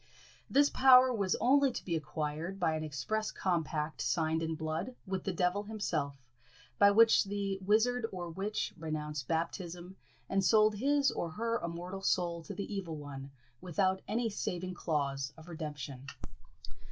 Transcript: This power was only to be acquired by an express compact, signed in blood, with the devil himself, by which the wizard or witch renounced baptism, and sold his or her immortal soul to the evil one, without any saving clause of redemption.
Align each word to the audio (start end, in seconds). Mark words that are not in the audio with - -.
This 0.49 0.71
power 0.71 1.13
was 1.13 1.35
only 1.39 1.71
to 1.71 1.85
be 1.85 1.95
acquired 1.95 2.59
by 2.59 2.73
an 2.75 2.83
express 2.83 3.29
compact, 3.31 4.01
signed 4.01 4.41
in 4.41 4.55
blood, 4.55 4.95
with 5.05 5.25
the 5.25 5.31
devil 5.31 5.61
himself, 5.65 6.25
by 6.79 6.89
which 6.89 7.25
the 7.25 7.59
wizard 7.61 8.07
or 8.11 8.27
witch 8.31 8.73
renounced 8.79 9.27
baptism, 9.27 9.95
and 10.27 10.43
sold 10.43 10.73
his 10.77 11.11
or 11.11 11.29
her 11.29 11.61
immortal 11.63 12.01
soul 12.01 12.41
to 12.45 12.55
the 12.55 12.73
evil 12.73 12.95
one, 12.97 13.29
without 13.61 14.01
any 14.07 14.27
saving 14.27 14.73
clause 14.73 15.33
of 15.37 15.47
redemption. 15.47 16.07